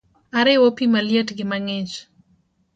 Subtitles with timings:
[0.39, 1.95] Ariwo pi maliet gi mang’ich